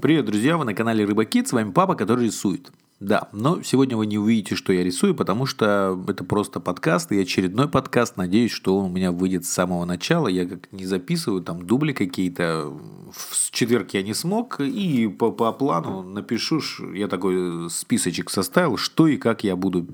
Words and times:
Привет, 0.00 0.26
друзья, 0.26 0.56
вы 0.56 0.64
на 0.64 0.74
канале 0.74 1.04
Рыбакит, 1.04 1.48
с 1.48 1.52
вами 1.52 1.72
папа, 1.72 1.96
который 1.96 2.26
рисует. 2.26 2.70
Да, 3.00 3.28
но 3.32 3.62
сегодня 3.62 3.96
вы 3.96 4.06
не 4.06 4.16
увидите, 4.16 4.54
что 4.54 4.72
я 4.72 4.84
рисую, 4.84 5.12
потому 5.12 5.44
что 5.44 6.00
это 6.06 6.22
просто 6.22 6.60
подкаст, 6.60 7.10
и 7.10 7.20
очередной 7.20 7.68
подкаст. 7.68 8.16
Надеюсь, 8.16 8.52
что 8.52 8.78
он 8.78 8.84
у 8.84 8.88
меня 8.94 9.10
выйдет 9.10 9.44
с 9.44 9.48
самого 9.48 9.84
начала. 9.84 10.28
Я 10.28 10.46
как 10.46 10.72
не 10.72 10.86
записываю, 10.86 11.42
там 11.42 11.66
дубли 11.66 11.92
какие-то. 11.92 12.72
В 13.10 13.50
четверг 13.50 13.90
я 13.94 14.04
не 14.04 14.14
смог, 14.14 14.60
и 14.60 15.08
по, 15.08 15.32
по 15.32 15.50
плану 15.52 16.02
напишу, 16.02 16.60
я 16.94 17.08
такой 17.08 17.68
списочек 17.68 18.30
составил, 18.30 18.76
что 18.76 19.08
и 19.08 19.16
как 19.16 19.42
я 19.42 19.56
буду 19.56 19.88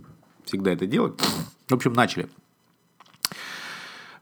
всегда 0.45 0.73
это 0.73 0.87
делать. 0.87 1.19
В 1.69 1.73
общем, 1.73 1.95
начали. 1.95 2.29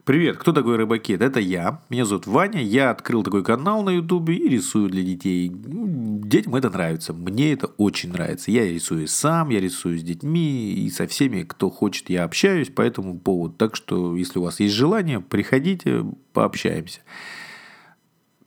Привет, 0.05 0.35
кто 0.35 0.51
такой 0.51 0.75
Рыбакет? 0.75 1.21
Это 1.21 1.39
я. 1.39 1.81
Меня 1.87 2.03
зовут 2.03 2.27
Ваня. 2.27 2.61
Я 2.61 2.89
открыл 2.89 3.23
такой 3.23 3.41
канал 3.41 3.83
на 3.83 3.89
Ютубе 3.91 4.35
и 4.35 4.49
рисую 4.49 4.89
для 4.89 5.01
детей. 5.01 5.49
Детям 5.49 6.55
это 6.55 6.69
нравится. 6.69 7.13
Мне 7.13 7.53
это 7.53 7.67
очень 7.77 8.11
нравится. 8.11 8.51
Я 8.51 8.65
рисую 8.65 9.07
сам, 9.07 9.47
я 9.47 9.61
рисую 9.61 9.97
с 9.97 10.03
детьми 10.03 10.73
и 10.73 10.89
со 10.89 11.07
всеми, 11.07 11.43
кто 11.43 11.69
хочет, 11.69 12.09
я 12.09 12.25
общаюсь 12.25 12.67
по 12.67 12.81
этому 12.81 13.17
поводу. 13.17 13.53
Так 13.53 13.77
что, 13.77 14.17
если 14.17 14.39
у 14.39 14.43
вас 14.43 14.59
есть 14.59 14.75
желание, 14.75 15.21
приходите, 15.21 16.03
пообщаемся. 16.33 16.99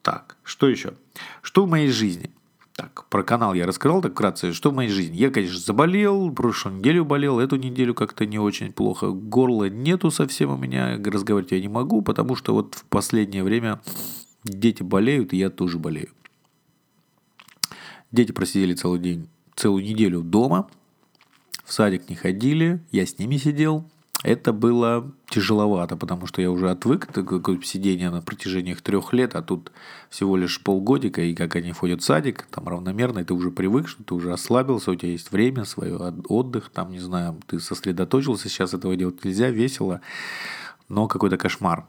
Так, 0.02 0.36
что 0.42 0.68
еще? 0.68 0.92
Что 1.40 1.64
в 1.64 1.70
моей 1.70 1.88
жизни? 1.88 2.32
Про 3.16 3.22
канал 3.22 3.54
я 3.54 3.64
рассказал 3.64 4.02
так 4.02 4.12
вкратце. 4.12 4.52
Что 4.52 4.70
в 4.70 4.74
моей 4.74 4.90
жизни? 4.90 5.16
Я, 5.16 5.30
конечно, 5.30 5.58
заболел, 5.58 6.30
прошлую 6.30 6.76
неделю 6.76 7.06
болел, 7.06 7.40
эту 7.40 7.56
неделю 7.56 7.94
как-то 7.94 8.26
не 8.26 8.38
очень 8.38 8.74
плохо. 8.74 9.08
Горла 9.08 9.70
нету 9.70 10.10
совсем 10.10 10.50
у 10.50 10.58
меня, 10.58 10.98
разговаривать 11.02 11.52
я 11.52 11.58
не 11.58 11.68
могу, 11.68 12.02
потому 12.02 12.36
что 12.36 12.52
вот 12.52 12.74
в 12.74 12.84
последнее 12.84 13.42
время 13.42 13.80
дети 14.44 14.82
болеют, 14.82 15.32
и 15.32 15.38
я 15.38 15.48
тоже 15.48 15.78
болею. 15.78 16.10
Дети 18.12 18.32
просидели 18.32 18.74
целый 18.74 19.00
день, 19.00 19.30
целую 19.54 19.82
неделю 19.82 20.20
дома, 20.20 20.68
в 21.64 21.72
садик 21.72 22.10
не 22.10 22.16
ходили, 22.16 22.84
я 22.92 23.06
с 23.06 23.18
ними 23.18 23.38
сидел, 23.38 23.90
это 24.26 24.52
было 24.52 25.12
тяжеловато, 25.28 25.96
потому 25.96 26.26
что 26.26 26.42
я 26.42 26.50
уже 26.50 26.68
отвык 26.68 27.16
от 27.16 27.64
сидения 27.64 28.10
на 28.10 28.22
протяжении 28.22 28.74
трех 28.74 29.12
лет, 29.12 29.36
а 29.36 29.42
тут 29.42 29.70
всего 30.10 30.36
лишь 30.36 30.60
полгодика, 30.60 31.22
и 31.22 31.32
как 31.32 31.54
они 31.54 31.70
ходят 31.70 32.02
в 32.02 32.04
садик, 32.04 32.46
там 32.50 32.66
равномерно, 32.66 33.20
и 33.20 33.24
ты 33.24 33.34
уже 33.34 33.52
привык, 33.52 33.86
что 33.86 34.02
ты 34.02 34.14
уже 34.14 34.32
ослабился, 34.32 34.90
у 34.90 34.96
тебя 34.96 35.12
есть 35.12 35.30
время, 35.30 35.64
свой 35.64 35.92
отдых, 35.94 36.70
там, 36.70 36.90
не 36.90 36.98
знаю, 36.98 37.38
ты 37.46 37.60
сосредоточился, 37.60 38.48
сейчас 38.48 38.74
этого 38.74 38.96
делать 38.96 39.24
нельзя, 39.24 39.48
весело, 39.50 40.00
но 40.88 41.06
какой-то 41.06 41.36
кошмар. 41.38 41.86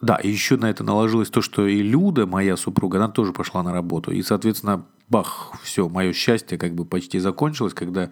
Да, 0.00 0.16
и 0.16 0.30
еще 0.30 0.56
на 0.56 0.70
это 0.70 0.84
наложилось 0.84 1.28
то, 1.28 1.42
что 1.42 1.66
и 1.66 1.82
Люда, 1.82 2.26
моя 2.26 2.56
супруга, 2.56 2.96
она 2.96 3.08
тоже 3.08 3.34
пошла 3.34 3.62
на 3.62 3.72
работу. 3.72 4.10
И, 4.10 4.22
соответственно, 4.22 4.86
бах, 5.08 5.52
все, 5.62 5.88
мое 5.88 6.12
счастье 6.12 6.58
как 6.58 6.74
бы 6.74 6.84
почти 6.84 7.18
закончилось, 7.18 7.74
когда 7.74 8.10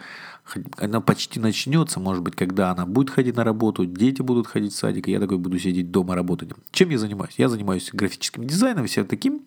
она 0.77 1.01
почти 1.01 1.41
начнется, 1.41 2.01
может 2.01 2.23
быть, 2.23 2.37
когда 2.37 2.71
она 2.71 2.87
будет 2.87 3.11
ходить 3.11 3.37
на 3.37 3.45
работу, 3.45 3.85
дети 3.87 4.23
будут 4.23 4.47
ходить 4.47 4.73
в 4.73 4.77
садик, 4.77 5.09
и 5.09 5.13
я 5.13 5.21
такой 5.21 5.39
буду 5.39 5.59
сидеть 5.59 5.91
дома 5.91 6.15
работать. 6.15 6.51
Чем 6.71 6.91
я 6.91 6.99
занимаюсь? 6.99 7.35
Я 7.39 7.49
занимаюсь 7.49 7.91
графическим 7.93 8.47
дизайном, 8.47 8.87
всем 8.87 9.07
таким. 9.07 9.43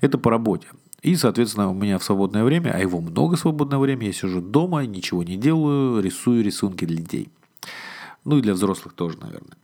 Это 0.00 0.18
по 0.18 0.30
работе. 0.30 0.66
И, 1.02 1.14
соответственно, 1.14 1.70
у 1.70 1.74
меня 1.74 1.98
в 1.98 2.04
свободное 2.04 2.42
время, 2.42 2.72
а 2.74 2.80
его 2.80 3.00
много 3.00 3.36
свободного 3.36 3.82
времени, 3.82 4.06
я 4.06 4.12
сижу 4.12 4.40
дома, 4.40 4.84
ничего 4.84 5.22
не 5.22 5.36
делаю, 5.36 6.02
рисую 6.02 6.42
рисунки 6.42 6.84
для 6.84 6.96
детей. 6.96 7.28
Ну 8.24 8.38
и 8.38 8.42
для 8.42 8.54
взрослых 8.54 8.94
тоже, 8.94 9.18
наверное 9.18 9.56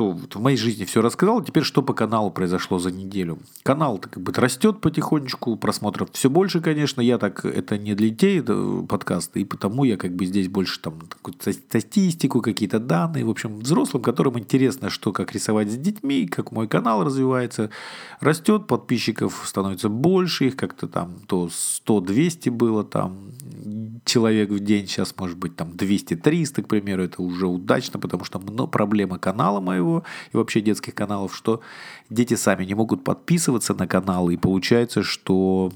что 0.00 0.12
вот 0.12 0.34
в 0.34 0.40
моей 0.40 0.56
жизни 0.56 0.86
все 0.86 1.02
рассказал. 1.02 1.42
Теперь 1.42 1.62
что 1.62 1.82
по 1.82 1.92
каналу 1.92 2.30
произошло 2.30 2.78
за 2.78 2.90
неделю? 2.90 3.38
Канал 3.62 3.98
как 3.98 4.18
бы 4.22 4.32
растет 4.32 4.80
потихонечку, 4.80 5.56
просмотров 5.56 6.08
все 6.12 6.30
больше, 6.30 6.62
конечно. 6.62 7.02
Я 7.02 7.18
так, 7.18 7.44
это 7.44 7.76
не 7.76 7.94
для 7.94 8.08
детей 8.08 8.40
это 8.40 8.82
подкаст, 8.88 9.36
и 9.36 9.44
потому 9.44 9.84
я 9.84 9.98
как 9.98 10.14
бы 10.14 10.24
здесь 10.24 10.48
больше 10.48 10.80
там 10.80 10.94
статистику, 11.38 12.40
какие-то 12.40 12.78
данные. 12.78 13.26
В 13.26 13.30
общем, 13.30 13.58
взрослым, 13.58 14.02
которым 14.02 14.38
интересно, 14.38 14.88
что 14.88 15.12
как 15.12 15.32
рисовать 15.32 15.70
с 15.70 15.76
детьми, 15.76 16.26
как 16.26 16.50
мой 16.50 16.66
канал 16.66 17.04
развивается, 17.04 17.68
растет, 18.20 18.66
подписчиков 18.66 19.42
становится 19.44 19.90
больше, 19.90 20.46
их 20.46 20.56
как-то 20.56 20.88
там 20.88 21.16
то 21.26 21.50
100-200 21.86 22.50
было 22.50 22.84
там 22.84 23.32
человек 24.04 24.50
в 24.50 24.60
день, 24.60 24.86
сейчас 24.86 25.14
может 25.18 25.36
быть 25.36 25.56
там 25.56 25.72
200-300, 25.72 26.62
к 26.62 26.68
примеру, 26.68 27.02
это 27.02 27.20
уже 27.20 27.46
удачно, 27.46 28.00
потому 28.00 28.24
что 28.24 28.38
много 28.38 28.66
проблема 28.66 29.18
канала 29.18 29.60
моего 29.60 29.89
моего 29.90 30.04
и 30.32 30.36
вообще 30.36 30.60
детских 30.60 30.94
каналов, 30.94 31.34
что 31.34 31.60
дети 32.08 32.34
сами 32.34 32.64
не 32.64 32.74
могут 32.74 33.04
подписываться 33.04 33.74
на 33.74 33.86
каналы, 33.86 34.34
и 34.34 34.36
получается, 34.36 35.02
что 35.02 35.72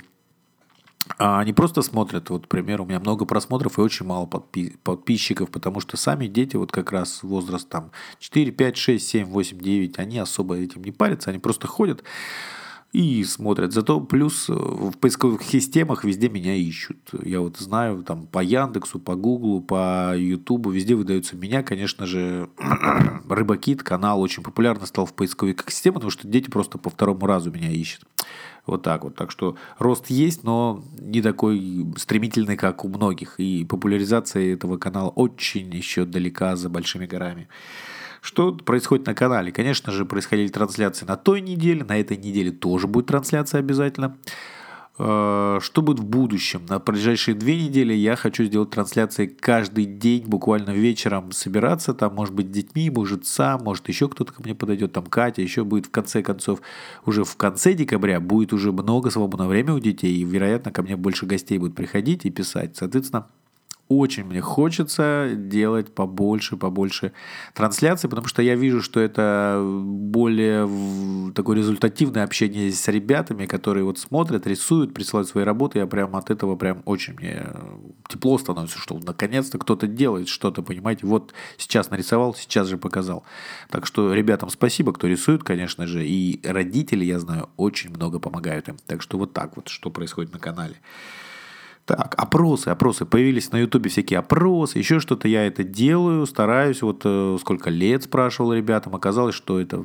а, 1.18 1.40
они 1.40 1.52
просто 1.52 1.82
смотрят, 1.82 2.30
вот, 2.30 2.42
например, 2.42 2.80
у 2.80 2.86
меня 2.86 3.00
много 3.00 3.24
просмотров 3.24 3.78
и 3.78 3.82
очень 3.82 4.06
мало 4.06 4.26
подпи- 4.26 4.76
подписчиков, 4.82 5.50
потому 5.50 5.80
что 5.80 5.96
сами 5.96 6.26
дети, 6.26 6.56
вот 6.56 6.72
как 6.72 6.92
раз 6.92 7.22
возраст 7.22 7.68
там 7.68 7.90
4, 8.20 8.52
5, 8.52 8.76
6, 8.76 9.08
7, 9.08 9.26
8, 9.26 9.58
9, 9.58 9.98
они 9.98 10.18
особо 10.18 10.56
этим 10.56 10.82
не 10.82 10.92
парятся, 10.92 11.30
они 11.30 11.38
просто 11.38 11.66
ходят, 11.66 12.02
и 12.94 13.24
смотрят. 13.24 13.72
Зато 13.72 14.00
плюс 14.00 14.48
э, 14.48 14.52
в 14.52 14.96
поисковых 14.98 15.42
системах 15.42 16.04
везде 16.04 16.28
меня 16.28 16.54
ищут. 16.54 17.10
Я 17.24 17.40
вот 17.40 17.56
знаю, 17.56 18.04
там 18.04 18.28
по 18.28 18.38
Яндексу, 18.38 19.00
по 19.00 19.16
Гуглу, 19.16 19.60
по 19.60 20.16
Ютубу, 20.16 20.70
везде 20.70 20.94
выдаются 20.94 21.36
меня. 21.36 21.64
Конечно 21.64 22.06
же, 22.06 22.48
Рыбакит 23.28 23.82
канал 23.82 24.20
очень 24.20 24.44
популярно 24.44 24.86
стал 24.86 25.06
в 25.06 25.12
поисковых 25.12 25.56
системах, 25.68 25.96
потому 25.96 26.10
что 26.12 26.28
дети 26.28 26.48
просто 26.48 26.78
по 26.78 26.88
второму 26.88 27.26
разу 27.26 27.50
меня 27.50 27.68
ищут. 27.68 28.04
Вот 28.64 28.84
так 28.84 29.02
вот. 29.02 29.16
Так 29.16 29.32
что 29.32 29.56
рост 29.78 30.08
есть, 30.08 30.44
но 30.44 30.84
не 30.96 31.20
такой 31.20 31.84
стремительный, 31.96 32.56
как 32.56 32.84
у 32.84 32.88
многих. 32.88 33.34
И 33.38 33.64
популяризация 33.64 34.54
этого 34.54 34.76
канала 34.76 35.08
очень 35.08 35.74
еще 35.74 36.04
далека 36.04 36.54
за 36.54 36.68
большими 36.68 37.06
горами. 37.06 37.48
Что 38.24 38.52
происходит 38.52 39.06
на 39.06 39.14
канале? 39.14 39.52
Конечно 39.52 39.92
же, 39.92 40.06
происходили 40.06 40.48
трансляции 40.48 41.04
на 41.04 41.16
той 41.16 41.42
неделе, 41.42 41.84
на 41.84 42.00
этой 42.00 42.16
неделе 42.16 42.52
тоже 42.52 42.86
будет 42.86 43.04
трансляция 43.04 43.58
обязательно. 43.58 44.16
Э, 44.98 45.58
что 45.60 45.82
будет 45.82 45.98
в 45.98 46.06
будущем? 46.06 46.64
На 46.66 46.78
ближайшие 46.78 47.34
две 47.34 47.62
недели 47.62 47.92
я 47.92 48.16
хочу 48.16 48.44
сделать 48.44 48.70
трансляции 48.70 49.26
каждый 49.26 49.84
день, 49.84 50.24
буквально 50.24 50.70
вечером 50.70 51.32
собираться, 51.32 51.92
там, 51.92 52.14
может 52.14 52.32
быть, 52.32 52.46
с 52.46 52.50
детьми, 52.50 52.88
может, 52.88 53.26
сам, 53.26 53.62
может, 53.62 53.86
еще 53.88 54.08
кто-то 54.08 54.32
ко 54.32 54.42
мне 54.42 54.54
подойдет, 54.54 54.94
там, 54.94 55.04
Катя, 55.04 55.42
еще 55.42 55.64
будет 55.64 55.84
в 55.84 55.90
конце 55.90 56.22
концов, 56.22 56.62
уже 57.04 57.24
в 57.24 57.36
конце 57.36 57.74
декабря 57.74 58.20
будет 58.20 58.54
уже 58.54 58.72
много 58.72 59.10
свободного 59.10 59.50
времени 59.50 59.72
у 59.72 59.80
детей, 59.80 60.16
и, 60.16 60.24
вероятно, 60.24 60.72
ко 60.72 60.82
мне 60.82 60.96
больше 60.96 61.26
гостей 61.26 61.58
будут 61.58 61.76
приходить 61.76 62.24
и 62.24 62.30
писать. 62.30 62.74
Соответственно, 62.74 63.26
очень 63.88 64.24
мне 64.24 64.40
хочется 64.40 65.30
делать 65.34 65.94
побольше, 65.94 66.56
побольше 66.56 67.12
трансляций, 67.52 68.08
потому 68.08 68.28
что 68.28 68.42
я 68.42 68.54
вижу, 68.54 68.82
что 68.82 69.00
это 69.00 69.62
более 69.62 71.32
такое 71.32 71.58
результативное 71.58 72.24
общение 72.24 72.72
с 72.72 72.88
ребятами, 72.88 73.46
которые 73.46 73.84
вот 73.84 73.98
смотрят, 73.98 74.46
рисуют, 74.46 74.94
присылают 74.94 75.28
свои 75.28 75.44
работы. 75.44 75.78
Я 75.78 75.86
прям 75.86 76.16
от 76.16 76.30
этого 76.30 76.56
прям 76.56 76.82
очень 76.86 77.14
мне 77.14 77.46
тепло 78.08 78.38
становится, 78.38 78.78
что 78.78 78.98
наконец-то 78.98 79.58
кто-то 79.58 79.86
делает 79.86 80.28
что-то, 80.28 80.62
понимаете. 80.62 81.06
Вот 81.06 81.34
сейчас 81.58 81.90
нарисовал, 81.90 82.34
сейчас 82.34 82.68
же 82.68 82.78
показал. 82.78 83.24
Так 83.70 83.86
что 83.86 84.14
ребятам 84.14 84.48
спасибо, 84.48 84.92
кто 84.92 85.06
рисует, 85.06 85.44
конечно 85.44 85.86
же, 85.86 86.06
и 86.06 86.40
родители, 86.44 87.04
я 87.04 87.18
знаю, 87.18 87.50
очень 87.56 87.90
много 87.90 88.18
помогают 88.18 88.68
им. 88.68 88.76
Так 88.86 89.02
что 89.02 89.18
вот 89.18 89.32
так 89.32 89.56
вот, 89.56 89.68
что 89.68 89.90
происходит 89.90 90.32
на 90.32 90.38
канале. 90.38 90.76
Так, 91.86 92.14
опросы, 92.16 92.68
опросы. 92.68 93.04
Появились 93.04 93.52
на 93.52 93.58
Ютубе 93.58 93.90
всякие 93.90 94.18
опросы, 94.18 94.78
еще 94.78 95.00
что-то. 95.00 95.28
Я 95.28 95.46
это 95.46 95.64
делаю, 95.64 96.26
стараюсь. 96.26 96.80
Вот 96.80 97.02
э, 97.04 97.36
сколько 97.40 97.68
лет 97.68 98.04
спрашивал 98.04 98.54
ребятам. 98.54 98.94
Оказалось, 98.94 99.34
что 99.34 99.60
это 99.60 99.84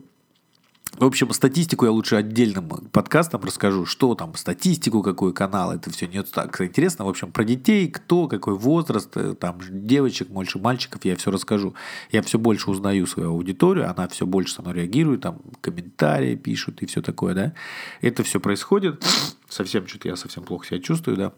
в 0.97 1.05
общем, 1.05 1.31
статистику 1.31 1.85
я 1.85 1.91
лучше 1.91 2.15
отдельным 2.15 2.67
подкастом 2.67 3.41
расскажу, 3.43 3.85
что 3.85 4.15
там, 4.15 4.33
статистику, 4.35 5.03
какой 5.03 5.33
канал, 5.33 5.71
это 5.71 5.91
все 5.91 6.07
не 6.07 6.21
так 6.23 6.59
интересно. 6.61 7.05
В 7.05 7.09
общем, 7.09 7.31
про 7.31 7.43
детей, 7.43 7.87
кто, 7.89 8.27
какой 8.27 8.55
возраст, 8.55 9.15
э, 9.15 9.35
там, 9.35 9.59
девочек, 9.69 10.29
больше 10.29 10.57
мальчиков, 10.57 11.05
я 11.05 11.15
все 11.15 11.31
расскажу. 11.31 11.75
Я 12.11 12.21
все 12.21 12.39
больше 12.39 12.71
узнаю 12.71 13.05
свою 13.07 13.29
аудиторию, 13.29 13.89
она 13.89 14.07
все 14.07 14.25
больше 14.25 14.53
со 14.53 14.61
мной 14.61 14.73
реагирует, 14.73 15.21
там, 15.21 15.39
комментарии 15.61 16.35
пишут 16.35 16.81
и 16.81 16.85
все 16.85 17.01
такое, 17.01 17.35
да. 17.35 17.53
Это 18.01 18.23
все 18.23 18.39
происходит. 18.39 19.05
Совсем 19.47 19.87
что-то 19.87 20.07
я 20.07 20.15
совсем 20.15 20.43
плохо 20.43 20.65
себя 20.65 20.79
чувствую, 20.79 21.17
да. 21.17 21.33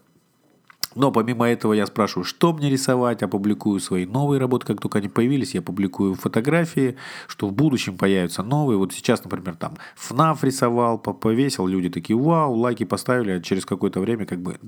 Но 0.94 1.10
помимо 1.10 1.48
этого 1.48 1.72
я 1.72 1.86
спрашиваю, 1.86 2.24
что 2.24 2.52
мне 2.52 2.70
рисовать, 2.70 3.22
опубликую 3.22 3.80
свои 3.80 4.06
новые 4.06 4.40
работы, 4.40 4.66
как 4.66 4.80
только 4.80 4.98
они 4.98 5.08
появились, 5.08 5.54
я 5.54 5.62
публикую 5.62 6.14
фотографии, 6.14 6.96
что 7.26 7.48
в 7.48 7.52
будущем 7.52 7.96
появятся 7.96 8.42
новые. 8.42 8.78
Вот 8.78 8.92
сейчас, 8.92 9.24
например, 9.24 9.56
там 9.56 9.76
ФНАФ 9.96 10.44
рисовал, 10.44 10.98
повесил, 10.98 11.66
люди 11.66 11.88
такие, 11.88 12.18
вау, 12.18 12.54
лайки 12.54 12.84
поставили, 12.84 13.32
а 13.32 13.40
через 13.40 13.64
какое-то 13.64 14.00
время 14.00 14.26
как 14.26 14.40
бы 14.40 14.58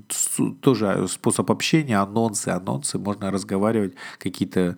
тоже 0.61 1.07
способ 1.07 1.51
общения, 1.51 1.97
анонсы, 1.97 2.49
анонсы, 2.49 2.97
можно 2.97 3.31
разговаривать, 3.31 3.93
какие-то 4.17 4.77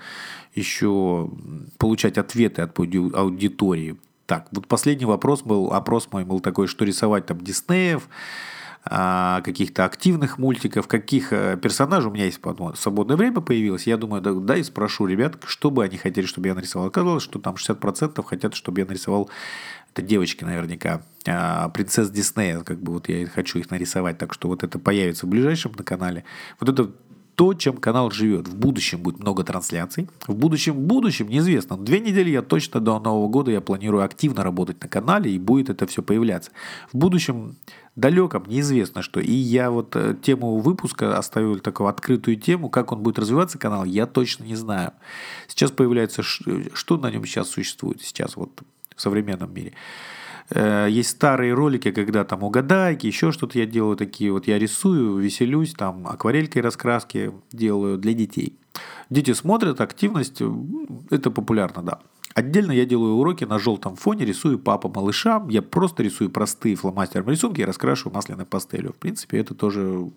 еще 0.53 1.29
получать 1.77 2.17
ответы 2.17 2.61
от 2.63 2.77
аудитории. 2.79 3.97
Так, 4.25 4.47
вот 4.51 4.67
последний 4.67 5.05
вопрос 5.05 5.41
был, 5.41 5.71
опрос 5.71 6.09
мой 6.11 6.25
был 6.25 6.41
такой, 6.41 6.67
что 6.67 6.83
рисовать 6.83 7.25
там 7.25 7.39
Диснеев, 7.39 8.09
каких-то 8.89 9.85
активных 9.85 10.37
мультиков, 10.37 10.87
каких 10.87 11.33
э, 11.33 11.57
персонажей 11.61 12.09
у 12.09 12.13
меня 12.13 12.25
есть 12.25 12.39
свободное 12.75 13.17
время 13.17 13.41
появилось. 13.41 13.87
Я 13.87 13.97
думаю, 13.97 14.21
да, 14.21 14.33
да 14.33 14.57
и 14.57 14.63
спрошу 14.63 15.05
ребят, 15.05 15.35
что 15.45 15.71
бы 15.71 15.83
они 15.83 15.97
хотели, 15.97 16.25
чтобы 16.25 16.47
я 16.47 16.55
нарисовал. 16.55 16.87
Оказалось, 16.87 17.23
что 17.23 17.39
там 17.39 17.55
60% 17.55 18.23
хотят, 18.23 18.53
чтобы 18.53 18.79
я 18.79 18.85
нарисовал 18.85 19.29
это 19.97 20.05
девочки 20.05 20.43
наверняка, 20.43 21.01
а, 21.27 21.69
принцесс 21.69 22.11
Диснея, 22.11 22.59
как 22.59 22.79
бы 22.79 22.93
вот 22.93 23.09
я 23.09 23.25
хочу 23.25 23.57
их 23.57 23.71
нарисовать, 23.71 24.19
так 24.19 24.33
что 24.33 24.47
вот 24.47 24.63
это 24.63 24.77
появится 24.77 25.25
в 25.25 25.29
ближайшем 25.29 25.71
на 25.75 25.83
канале. 25.83 26.23
Вот 26.59 26.69
это 26.69 26.91
то, 27.37 27.53
чем 27.53 27.77
канал 27.77 28.09
живет. 28.09 28.47
В 28.47 28.55
будущем 28.55 28.99
будет 28.99 29.19
много 29.19 29.43
трансляций. 29.43 30.09
В 30.25 30.33
будущем, 30.33 30.73
в 30.73 30.81
будущем, 30.81 31.29
неизвестно. 31.29 31.77
Две 31.77 31.99
недели 31.99 32.31
я 32.31 32.41
точно 32.41 32.79
до 32.79 32.99
Нового 32.99 33.29
года 33.29 33.51
я 33.51 33.61
планирую 33.61 34.03
активно 34.03 34.43
работать 34.43 34.81
на 34.81 34.89
канале, 34.89 35.31
и 35.31 35.37
будет 35.37 35.69
это 35.69 35.85
все 35.85 36.01
появляться. 36.01 36.49
В 36.91 36.97
будущем 36.97 37.55
далеком 37.95 38.45
неизвестно 38.47 39.03
что. 39.03 39.19
И 39.19 39.31
я 39.31 39.69
вот 39.69 39.95
э, 39.95 40.15
тему 40.19 40.57
выпуска 40.57 41.15
оставил 41.15 41.59
такую 41.59 41.89
открытую 41.89 42.37
тему, 42.37 42.69
как 42.69 42.91
он 42.91 43.03
будет 43.03 43.19
развиваться, 43.19 43.59
канал, 43.59 43.85
я 43.85 44.07
точно 44.07 44.43
не 44.43 44.55
знаю. 44.55 44.93
Сейчас 45.47 45.69
появляется, 45.69 46.23
что 46.23 46.97
на 46.97 47.11
нем 47.11 47.23
сейчас 47.23 47.49
существует 47.49 48.01
сейчас 48.01 48.35
вот 48.35 48.63
в 48.95 48.99
современном 48.99 49.53
мире. 49.53 49.73
Э, 50.49 50.87
есть 50.89 51.09
старые 51.09 51.53
ролики, 51.53 51.91
когда 51.91 52.23
там 52.23 52.43
угадайки, 52.43 53.07
еще 53.07 53.31
что-то 53.31 53.59
я 53.59 53.65
делаю 53.65 53.97
такие. 53.97 54.31
Вот 54.31 54.47
я 54.47 54.59
рисую, 54.59 55.17
веселюсь, 55.17 55.73
там 55.73 56.07
акварелькой 56.07 56.61
раскраски 56.61 57.31
делаю 57.51 57.97
для 57.97 58.13
детей. 58.13 58.57
Дети 59.09 59.33
смотрят, 59.33 59.81
активность, 59.81 60.41
это 61.09 61.31
популярно, 61.31 61.81
да. 61.81 61.99
Отдельно 62.35 62.71
я 62.71 62.85
делаю 62.85 63.15
уроки 63.15 63.45
на 63.45 63.57
желтом 63.57 63.95
фоне, 63.95 64.23
рисую 64.23 64.59
папа 64.59 64.89
малышам. 64.89 65.49
Я 65.49 65.63
просто 65.63 66.03
рисую 66.03 66.29
простые 66.29 66.75
фломастером 66.75 67.29
рисунки 67.29 67.61
и 67.61 67.65
раскрашиваю 67.65 68.13
масляной 68.13 68.45
пастелью. 68.45 68.93
В 68.93 68.97
принципе, 68.97 69.39
это 69.39 69.55
тоже 69.55 70.11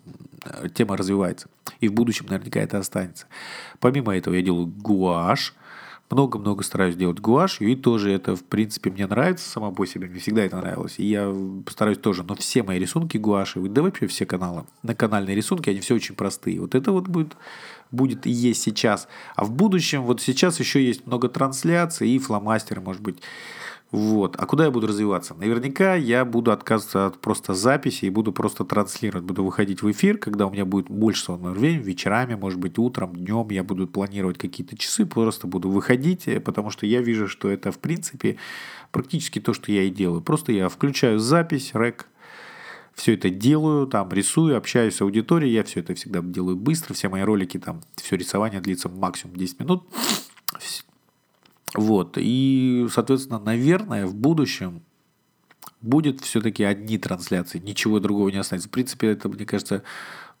э, 0.45 0.69
тема 0.69 0.97
развивается. 0.97 1.47
И 1.79 1.87
в 1.87 1.93
будущем 1.93 2.27
наверняка 2.29 2.59
это 2.59 2.77
останется. 2.77 3.25
Помимо 3.79 4.15
этого 4.15 4.35
я 4.35 4.43
делаю 4.43 4.67
гуашь 4.67 5.55
много-много 6.11 6.63
стараюсь 6.63 6.95
делать 6.95 7.19
гуашью, 7.19 7.69
и 7.69 7.75
тоже 7.75 8.11
это, 8.11 8.35
в 8.35 8.43
принципе, 8.43 8.91
мне 8.91 9.07
нравится 9.07 9.49
само 9.49 9.71
по 9.71 9.85
себе, 9.85 10.07
мне 10.07 10.19
всегда 10.19 10.43
это 10.43 10.57
нравилось, 10.57 10.95
и 10.97 11.05
я 11.05 11.33
стараюсь 11.69 11.97
тоже, 11.97 12.23
но 12.23 12.35
все 12.35 12.63
мои 12.63 12.79
рисунки 12.79 13.17
гуаши, 13.17 13.59
да 13.61 13.81
вообще 13.81 14.07
все 14.07 14.25
каналы, 14.25 14.65
на 14.83 14.95
канальные 14.95 15.35
рисунки, 15.35 15.69
они 15.69 15.79
все 15.79 15.95
очень 15.95 16.15
простые, 16.15 16.59
вот 16.59 16.75
это 16.75 16.91
вот 16.91 17.07
будет, 17.07 17.35
будет 17.91 18.27
и 18.27 18.31
есть 18.31 18.61
сейчас, 18.61 19.07
а 19.35 19.45
в 19.45 19.51
будущем, 19.51 20.03
вот 20.03 20.21
сейчас 20.21 20.59
еще 20.59 20.85
есть 20.85 21.07
много 21.07 21.29
трансляций 21.29 22.09
и 22.09 22.19
фломастеры, 22.19 22.81
может 22.81 23.01
быть, 23.01 23.17
вот. 23.91 24.37
А 24.39 24.45
куда 24.45 24.65
я 24.65 24.71
буду 24.71 24.87
развиваться? 24.87 25.33
Наверняка 25.33 25.95
я 25.95 26.23
буду 26.23 26.53
отказываться 26.53 27.07
от 27.07 27.19
просто 27.19 27.53
записи 27.53 28.05
и 28.05 28.09
буду 28.09 28.31
просто 28.31 28.63
транслировать. 28.63 29.25
Буду 29.25 29.43
выходить 29.43 29.81
в 29.81 29.91
эфир, 29.91 30.17
когда 30.17 30.47
у 30.47 30.49
меня 30.49 30.63
будет 30.63 30.89
больше 30.89 31.25
свободного 31.25 31.53
времени, 31.53 31.83
вечерами, 31.83 32.35
может 32.35 32.57
быть, 32.57 32.77
утром, 32.77 33.13
днем 33.13 33.49
я 33.49 33.65
буду 33.65 33.87
планировать 33.87 34.37
какие-то 34.37 34.77
часы, 34.77 35.05
просто 35.05 35.45
буду 35.45 35.69
выходить, 35.69 36.25
э, 36.29 36.39
потому 36.39 36.69
что 36.69 36.85
я 36.85 37.01
вижу, 37.01 37.27
что 37.27 37.49
это, 37.49 37.73
в 37.73 37.79
принципе, 37.79 38.37
практически 38.91 39.39
то, 39.39 39.53
что 39.53 39.73
я 39.73 39.83
и 39.83 39.89
делаю. 39.89 40.21
Просто 40.21 40.53
я 40.53 40.69
включаю 40.69 41.19
запись, 41.19 41.71
рек, 41.73 42.07
все 42.93 43.15
это 43.15 43.29
делаю, 43.29 43.87
там 43.87 44.09
рисую, 44.13 44.55
общаюсь 44.55 44.95
с 44.95 45.01
аудиторией, 45.01 45.53
я 45.53 45.65
все 45.65 45.81
это 45.81 45.95
всегда 45.95 46.21
делаю 46.21 46.55
быстро, 46.55 46.93
все 46.93 47.09
мои 47.09 47.23
ролики, 47.23 47.59
там, 47.59 47.81
все 47.95 48.15
рисование 48.15 48.61
длится 48.61 48.87
максимум 48.87 49.35
10 49.35 49.59
минут, 49.59 49.83
вот. 51.73 52.17
И, 52.17 52.87
соответственно, 52.91 53.39
наверное, 53.39 54.05
в 54.05 54.15
будущем 54.15 54.81
будет 55.81 56.21
все-таки 56.21 56.63
одни 56.63 56.97
трансляции, 56.97 57.59
ничего 57.59 57.99
другого 57.99 58.29
не 58.29 58.37
останется. 58.37 58.69
В 58.69 58.71
принципе, 58.71 59.07
это, 59.07 59.29
мне 59.29 59.45
кажется, 59.45 59.83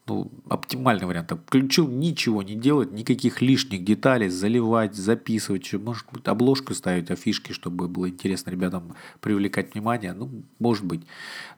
ну, 0.07 0.31
оптимальный 0.49 1.05
вариант. 1.05 1.31
Включил 1.45 1.87
ничего 1.87 2.43
не 2.43 2.55
делать, 2.55 2.91
никаких 2.91 3.41
лишних 3.41 3.83
деталей, 3.83 4.29
заливать, 4.29 4.95
записывать, 4.95 5.71
может 5.73 6.05
быть, 6.11 6.27
обложку 6.27 6.73
ставить, 6.73 7.11
афишки, 7.11 7.53
чтобы 7.53 7.87
было 7.87 8.09
интересно 8.09 8.49
ребятам 8.49 8.95
привлекать 9.19 9.73
внимание. 9.73 10.13
Ну, 10.13 10.43
может 10.59 10.85
быть. 10.85 11.01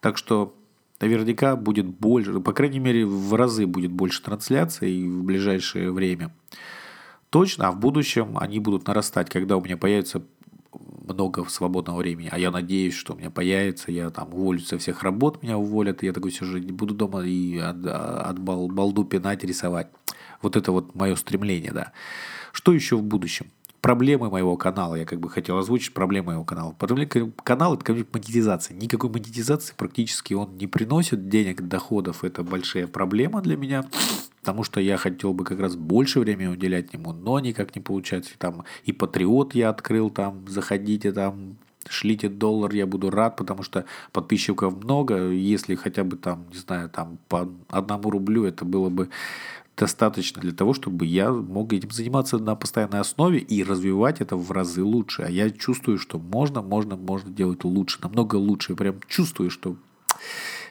Так 0.02 0.18
что 0.18 0.56
наверняка 1.00 1.56
будет 1.56 1.88
больше, 1.88 2.40
по 2.40 2.54
крайней 2.54 2.80
мере, 2.80 3.06
в 3.06 3.34
разы 3.34 3.66
будет 3.66 3.92
больше 3.92 4.22
трансляций 4.22 5.08
в 5.08 5.24
ближайшее 5.24 5.92
время 5.92 6.32
точно, 7.34 7.70
а 7.70 7.72
в 7.72 7.80
будущем 7.80 8.38
они 8.38 8.60
будут 8.60 8.86
нарастать, 8.88 9.28
когда 9.28 9.58
у 9.58 9.62
меня 9.62 9.76
появится 9.76 10.22
много 11.08 11.44
свободного 11.50 11.98
времени, 11.98 12.30
а 12.32 12.38
я 12.38 12.52
надеюсь, 12.52 12.94
что 12.94 13.14
у 13.14 13.18
меня 13.18 13.32
появится, 13.32 13.92
я 13.92 14.12
там 14.12 14.32
уволюсь 14.36 14.68
со 14.68 14.78
всех 14.78 15.02
работ, 15.02 15.42
меня 15.42 15.58
уволят, 15.58 16.04
и 16.04 16.06
я 16.06 16.14
такой 16.14 16.32
сижу, 16.32 16.60
буду 16.60 16.94
дома 16.94 17.26
и 17.26 17.58
от, 17.58 17.84
от 17.88 18.38
бал, 18.38 18.68
балду 18.68 19.04
пинать, 19.04 19.44
рисовать. 19.44 19.88
Вот 20.44 20.56
это 20.56 20.72
вот 20.72 20.94
мое 20.94 21.16
стремление, 21.16 21.72
да. 21.72 21.92
Что 22.52 22.72
еще 22.72 22.98
в 22.98 23.04
будущем? 23.04 23.48
Проблемы 23.84 24.30
моего 24.30 24.56
канала. 24.56 24.96
Я 24.96 25.06
как 25.06 25.20
бы 25.20 25.30
хотел 25.30 25.58
озвучить 25.58 25.94
проблемы 25.94 26.28
моего 26.28 26.46
канала. 26.46 26.74
Потому 26.80 27.06
что 27.06 27.32
канал 27.44 27.76
это 27.76 27.84
как 27.84 27.98
монетизация. 28.14 28.76
Никакой 28.78 29.10
монетизации 29.10 29.74
практически 29.78 30.34
он 30.34 30.56
не 30.58 30.68
приносит 30.68 31.28
денег, 31.28 31.62
доходов. 31.62 32.24
Это 32.24 32.44
большая 32.44 32.88
проблема 32.88 33.42
для 33.42 33.58
меня. 33.58 33.84
Потому 34.40 34.64
что 34.64 34.80
я 34.80 34.96
хотел 34.96 35.34
бы 35.34 35.44
как 35.44 35.60
раз 35.60 35.76
больше 35.76 36.22
времени 36.22 36.48
уделять 36.48 36.94
ему, 36.94 37.12
но 37.12 37.40
никак 37.40 37.76
не 37.76 37.82
получается. 37.82 38.32
Там 38.38 38.64
и 38.86 38.94
Патриот 38.94 39.54
я 39.54 39.70
открыл, 39.70 40.10
там 40.10 40.48
заходите, 40.48 41.12
там 41.12 41.58
шлите 41.90 42.30
доллар, 42.30 42.74
я 42.74 42.88
буду 42.88 43.10
рад, 43.10 43.36
потому 43.36 43.64
что 43.64 43.84
подписчиков 44.14 44.82
много. 44.82 45.30
Если 45.30 45.76
хотя 45.76 46.06
бы 46.06 46.16
там, 46.16 46.46
не 46.54 46.58
знаю, 46.58 46.90
там 46.90 47.18
по 47.28 47.50
одному 47.70 48.10
рублю, 48.10 48.46
это 48.46 48.64
было 48.64 48.90
бы 48.90 49.10
достаточно 49.78 50.42
для 50.42 50.52
того, 50.52 50.74
чтобы 50.74 51.06
я 51.06 51.32
мог 51.32 51.74
этим 51.74 51.92
заниматься 51.92 52.38
на 52.38 52.56
постоянной 52.56 53.00
основе 53.00 53.40
и 53.40 53.64
развивать 53.64 54.22
это 54.22 54.36
в 54.36 54.52
разы 54.52 54.84
лучше. 54.84 55.24
А 55.24 55.30
я 55.30 55.50
чувствую, 55.50 55.98
что 55.98 56.20
можно, 56.20 56.62
можно, 56.62 56.96
можно 56.96 57.32
делать 57.32 57.64
лучше, 57.64 58.00
намного 58.02 58.36
лучше. 58.36 58.74
Я 58.74 58.76
прям 58.76 58.96
чувствую, 59.08 59.50
что 59.50 59.76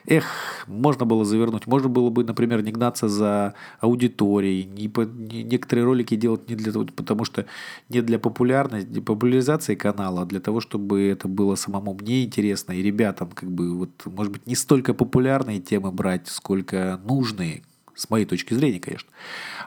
эх, 0.05 0.25
можно 0.67 1.05
было 1.05 1.25
завернуть. 1.25 1.67
Можно 1.67 1.89
было 1.89 2.09
бы, 2.09 2.23
например, 2.23 2.63
не 2.63 2.71
гнаться 2.71 3.07
за 3.07 3.55
аудиторией, 3.79 4.63
не, 4.63 4.87
по, 4.87 5.01
не, 5.01 5.43
некоторые 5.43 5.85
ролики 5.85 6.15
делать 6.15 6.49
не 6.49 6.55
для 6.55 6.71
того, 6.71 6.85
потому 6.95 7.25
что 7.25 7.45
не 7.89 8.01
для 8.01 8.19
популярности, 8.19 8.99
популяризации 8.99 9.75
канала, 9.75 10.21
а 10.21 10.25
для 10.25 10.39
того, 10.39 10.59
чтобы 10.59 11.03
это 11.03 11.27
было 11.27 11.55
самому 11.55 11.93
мне 11.93 12.23
интересно 12.23 12.73
и 12.73 12.81
ребятам, 12.81 13.31
как 13.31 13.51
бы, 13.51 13.77
вот, 13.77 13.89
может 14.05 14.31
быть, 14.31 14.47
не 14.47 14.55
столько 14.55 14.93
популярные 14.93 15.59
темы 15.59 15.91
брать, 15.91 16.27
сколько 16.27 16.99
нужные, 17.03 17.63
с 17.95 18.09
моей 18.09 18.25
точки 18.25 18.53
зрения, 18.53 18.79
конечно. 18.79 19.09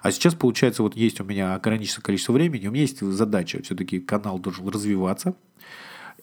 А 0.03 0.11
сейчас, 0.11 0.35
получается, 0.35 0.83
вот 0.83 0.97
есть 0.97 1.21
у 1.21 1.25
меня 1.25 1.55
ограниченное 1.55 2.03
количество 2.03 2.33
времени, 2.33 2.67
у 2.69 2.71
меня 2.71 2.83
есть 2.83 3.01
задача, 3.01 3.63
все-таки 3.63 4.01
канал 4.01 4.39
должен 4.39 4.69
развиваться, 4.69 5.35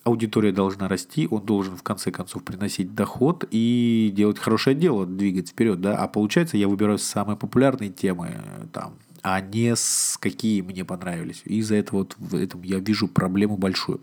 аудитория 0.03 0.51
должна 0.51 0.87
расти, 0.87 1.27
он 1.29 1.45
должен 1.45 1.75
в 1.75 1.83
конце 1.83 2.11
концов 2.11 2.43
приносить 2.43 2.93
доход 2.93 3.45
и 3.51 4.11
делать 4.13 4.39
хорошее 4.39 4.75
дело, 4.75 5.05
двигать 5.05 5.49
вперед, 5.49 5.81
да, 5.81 5.97
а 5.97 6.07
получается 6.07 6.57
я 6.57 6.67
выбираю 6.67 6.97
самые 6.97 7.37
популярные 7.37 7.89
темы, 7.89 8.35
там, 8.71 8.95
а 9.21 9.39
не 9.39 9.75
с 9.75 10.17
какие 10.19 10.61
мне 10.61 10.83
понравились. 10.83 11.41
И 11.45 11.57
из-за 11.57 11.75
этого 11.75 11.99
вот 11.99 12.15
в 12.17 12.35
этом 12.35 12.61
я 12.63 12.79
вижу 12.79 13.07
проблему 13.07 13.57
большую. 13.57 14.01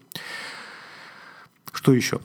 Что 1.73 1.93
еще? 1.93 2.21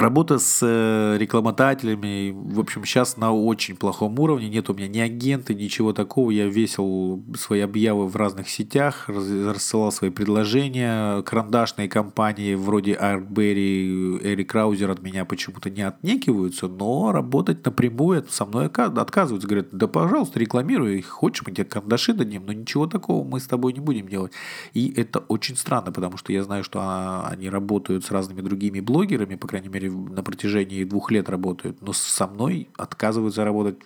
Работа 0.00 0.38
с 0.38 0.60
э, 0.62 1.18
рекламодателями, 1.18 2.30
в 2.34 2.58
общем, 2.58 2.86
сейчас 2.86 3.18
на 3.18 3.34
очень 3.34 3.76
плохом 3.76 4.18
уровне. 4.18 4.48
Нет 4.48 4.70
у 4.70 4.74
меня 4.74 4.88
ни 4.88 4.98
агенты, 4.98 5.54
ничего 5.54 5.92
такого. 5.92 6.30
Я 6.30 6.46
весил 6.46 7.22
свои 7.36 7.60
объявы 7.60 8.08
в 8.08 8.16
разных 8.16 8.48
сетях, 8.48 9.10
рассылал 9.10 9.92
свои 9.92 10.08
предложения. 10.08 11.20
Карандашные 11.20 11.86
компании 11.86 12.54
вроде 12.54 12.94
Арбери, 12.94 14.16
Эри 14.22 14.42
Краузер 14.44 14.90
от 14.90 15.02
меня 15.02 15.26
почему-то 15.26 15.68
не 15.68 15.82
отнекиваются, 15.82 16.66
но 16.66 17.12
работать 17.12 17.62
напрямую 17.66 18.24
со 18.30 18.46
мной 18.46 18.68
отказываются. 18.68 19.46
Говорят, 19.46 19.68
да, 19.70 19.86
пожалуйста, 19.86 20.40
рекламируй, 20.40 21.02
хочешь, 21.02 21.46
мы 21.46 21.52
тебе 21.52 21.66
карандаши 21.66 22.14
дадим, 22.14 22.46
но 22.46 22.54
ничего 22.54 22.86
такого 22.86 23.22
мы 23.22 23.38
с 23.38 23.46
тобой 23.46 23.74
не 23.74 23.80
будем 23.80 24.08
делать. 24.08 24.32
И 24.72 24.94
это 24.96 25.18
очень 25.18 25.58
странно, 25.58 25.92
потому 25.92 26.16
что 26.16 26.32
я 26.32 26.42
знаю, 26.42 26.64
что 26.64 26.78
а, 26.80 27.28
они 27.30 27.50
работают 27.50 28.06
с 28.06 28.10
разными 28.10 28.40
другими 28.40 28.80
блогерами, 28.80 29.34
по 29.34 29.46
крайней 29.46 29.68
мере, 29.68 29.89
на 29.90 30.22
протяжении 30.22 30.84
двух 30.84 31.10
лет 31.10 31.28
работают, 31.28 31.82
но 31.82 31.92
со 31.92 32.26
мной 32.26 32.68
отказываются 32.76 33.44
работать 33.44 33.78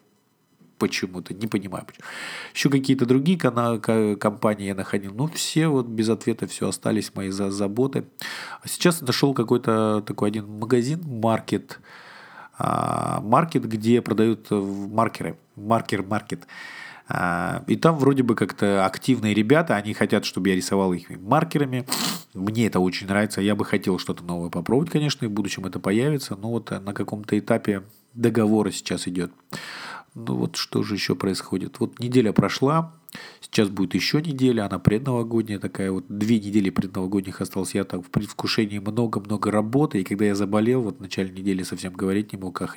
почему-то, 0.79 1.35
не 1.35 1.47
понимаю 1.47 1.85
почему. 1.87 2.05
Еще 2.55 2.69
какие-то 2.69 3.07
другие 3.07 3.39
компании 3.39 4.67
я 4.67 4.75
находил, 4.75 5.15
ну 5.15 5.27
все 5.29 5.69
вот 5.69 5.87
без 5.87 6.09
ответа 6.09 6.47
все 6.47 6.69
остались 6.69 7.15
мои 7.15 7.31
за 7.31 7.51
заботы. 7.51 8.05
А 8.63 8.69
сейчас 8.69 9.01
нашел 9.01 9.35
какой-то 9.35 10.03
такой 10.07 10.29
один 10.29 10.47
магазин, 10.59 11.01
маркет, 11.07 11.81
маркет, 12.59 13.69
где 13.69 14.03
продают 14.03 14.51
маркеры, 14.51 15.39
маркер-маркет. 15.57 16.43
А, 16.43 16.47
и 17.09 17.77
там 17.77 17.99
вроде 17.99 18.23
бы 18.23 18.35
как-то 18.35 18.87
активные 18.87 19.35
ребята, 19.35 19.77
они 19.77 19.93
хотят, 19.93 20.25
чтобы 20.25 20.49
я 20.49 20.57
рисовал 20.57 20.93
их 20.95 21.11
маркерами. 21.11 21.87
Мне 22.33 22.67
это 22.67 22.81
очень 22.81 23.07
нравится. 23.07 23.43
Я 23.43 23.55
бы 23.55 23.65
хотел 23.65 23.99
что-то 23.99 24.25
новое 24.25 24.49
попробовать, 24.49 24.91
конечно, 24.91 25.25
и 25.25 25.29
в 25.29 25.33
будущем 25.33 25.67
это 25.67 25.79
появится. 25.79 26.35
Но 26.35 26.51
вот 26.51 26.71
на 26.71 26.95
каком-то 26.95 27.39
этапе 27.39 27.83
договора 28.15 28.71
сейчас 28.71 29.07
идет. 29.07 29.33
Ну 30.15 30.37
вот 30.37 30.57
что 30.57 30.83
же 30.83 30.95
еще 30.95 31.17
происходит? 31.17 31.81
Вот 31.81 31.99
неделя 31.99 32.33
прошла, 32.33 32.95
сейчас 33.41 33.69
будет 33.69 33.95
еще 33.95 34.23
неделя, 34.23 34.67
она 34.67 34.79
предновогодняя 34.79 35.59
такая, 35.59 35.91
вот 35.91 36.05
две 36.09 36.39
недели 36.39 36.71
предновогодних 36.71 37.41
осталось, 37.41 37.75
я 37.75 37.83
там 37.83 38.01
в 38.01 38.11
предвкушении 38.11 38.79
много-много 38.79 39.51
работы, 39.51 40.01
и 40.01 40.05
когда 40.05 40.27
я 40.27 40.37
заболел, 40.37 40.83
вот 40.83 40.99
в 40.99 41.01
начале 41.01 41.31
недели 41.31 41.65
совсем 41.65 41.93
говорить 41.93 42.33
не 42.33 42.39
мог, 42.39 42.63
а 42.63 42.69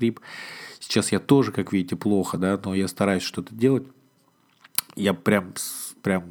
сейчас 0.79 1.12
я 1.12 1.19
тоже, 1.19 1.51
как 1.51 1.72
видите, 1.72 1.96
плохо, 1.96 2.39
да, 2.39 2.60
но 2.63 2.74
я 2.74 2.88
стараюсь 2.88 3.24
что-то 3.24 3.53
делать, 3.53 3.84
я 4.98 5.13
прям, 5.13 5.54
прям 6.01 6.24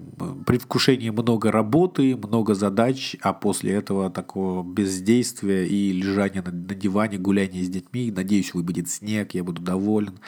предвкушение 0.45 1.13
много 1.13 1.51
работы, 1.51 2.17
много 2.17 2.55
задач, 2.55 3.17
а 3.23 3.33
после 3.33 3.73
этого 3.73 4.11
такого 4.11 4.63
бездействия 4.63 5.67
и 5.67 5.93
лежания 5.93 6.43
на, 6.43 6.51
на 6.51 6.75
диване, 6.75 7.19
гуляния 7.19 7.65
с 7.65 7.69
детьми, 7.69 8.11
надеюсь, 8.11 8.53
выпадет 8.53 8.91
снег, 8.91 9.35
я 9.35 9.45
буду 9.45 9.63
доволен. 9.63 10.19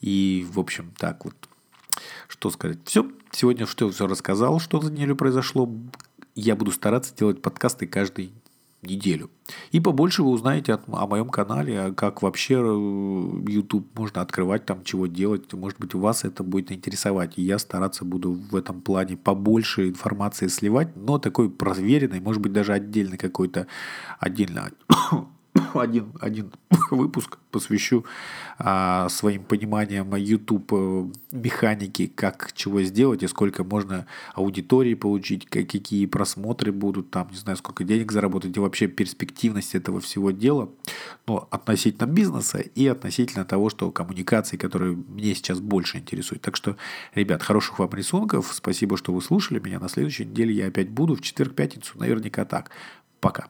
И, 0.00 0.46
в 0.50 0.58
общем, 0.58 0.92
так 0.96 1.24
вот. 1.24 1.34
Что 2.28 2.50
сказать? 2.50 2.78
Все. 2.84 3.10
Сегодня 3.30 3.66
что 3.66 3.90
все 3.90 4.06
рассказал, 4.06 4.60
что 4.60 4.80
за 4.80 4.90
неделю 4.90 5.16
произошло. 5.16 5.70
Я 6.34 6.56
буду 6.56 6.72
стараться 6.72 7.14
делать 7.14 7.42
подкасты 7.42 7.86
каждый 7.86 8.32
неделю. 8.82 9.30
И 9.72 9.80
побольше 9.80 10.22
вы 10.22 10.30
узнаете 10.30 10.74
о 10.74 11.06
моем 11.06 11.28
канале, 11.28 11.80
а 11.80 11.92
как 11.92 12.22
вообще 12.22 12.54
э, 12.54 13.42
YouTube 13.48 13.86
можно 13.98 14.20
открывать, 14.20 14.66
там 14.66 14.84
чего 14.84 15.06
делать. 15.06 15.52
Может 15.52 15.78
быть, 15.78 15.94
вас 15.94 16.24
это 16.24 16.42
будет 16.42 16.70
интересовать. 16.70 17.38
И 17.38 17.42
я 17.42 17.58
стараться 17.58 18.04
буду 18.04 18.32
в 18.32 18.54
этом 18.54 18.80
плане 18.80 19.16
побольше 19.16 19.88
информации 19.88 20.48
сливать, 20.48 20.96
но 20.96 21.18
такой 21.18 21.50
проверенной, 21.50 22.20
может 22.20 22.42
быть, 22.42 22.52
даже 22.52 22.72
отдельный 22.72 23.18
какой-то 23.18 23.66
отдельно 24.20 24.70
один, 25.74 26.12
один 26.20 26.52
выпуск 26.90 27.38
посвящу 27.50 28.04
а, 28.58 29.08
своим 29.08 29.44
пониманиям 29.44 30.14
YouTube 30.14 30.72
э, 30.72 31.06
механики, 31.32 32.06
как 32.06 32.52
чего 32.54 32.82
сделать 32.82 33.22
и 33.22 33.28
сколько 33.28 33.64
можно 33.64 34.06
аудитории 34.34 34.94
получить, 34.94 35.46
какие 35.46 36.06
просмотры 36.06 36.72
будут, 36.72 37.10
там, 37.10 37.28
не 37.30 37.36
знаю, 37.36 37.56
сколько 37.56 37.84
денег 37.84 38.12
заработать 38.12 38.56
и 38.56 38.60
вообще 38.60 38.86
перспективность 38.86 39.74
этого 39.74 40.00
всего 40.00 40.30
дела, 40.30 40.68
но 41.26 41.48
относительно 41.50 42.06
бизнеса 42.06 42.58
и 42.58 42.86
относительно 42.86 43.44
того, 43.44 43.70
что 43.70 43.90
коммуникации, 43.90 44.56
которые 44.56 44.96
мне 44.96 45.34
сейчас 45.34 45.60
больше 45.60 45.98
интересуют. 45.98 46.42
Так 46.42 46.56
что, 46.56 46.76
ребят, 47.14 47.42
хороших 47.42 47.78
вам 47.78 47.90
рисунков, 47.90 48.50
спасибо, 48.52 48.96
что 48.96 49.12
вы 49.12 49.22
слушали 49.22 49.58
меня. 49.58 49.80
На 49.80 49.88
следующей 49.88 50.26
неделе 50.26 50.54
я 50.54 50.68
опять 50.68 50.90
буду, 50.90 51.14
в 51.14 51.22
четверг-пятницу 51.22 51.98
наверняка 51.98 52.44
так. 52.44 52.70
Пока. 53.20 53.48